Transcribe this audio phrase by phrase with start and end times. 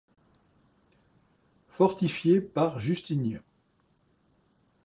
[1.69, 3.43] Fortifiée par Justinien.